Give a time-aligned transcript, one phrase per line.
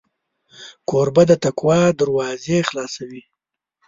[0.89, 3.23] کوربه د تقوا دروازې خلاصوي.